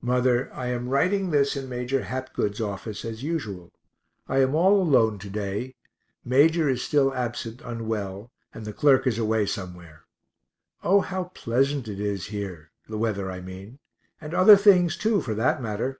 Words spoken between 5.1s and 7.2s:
to day Major is still